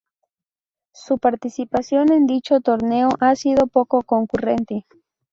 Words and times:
Su 0.95 1.19
participación 1.19 2.11
en 2.11 2.25
dicho 2.25 2.59
torneo 2.59 3.09
ha 3.19 3.35
sido 3.35 3.67
poco 3.67 4.01
concurrente. 4.01 4.87